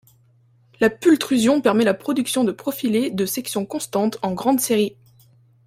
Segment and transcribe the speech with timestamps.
[0.79, 4.95] La pultrusion permet la production de profilés de section constante en grande série.